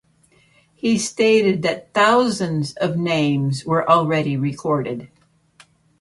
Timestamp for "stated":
0.97-1.61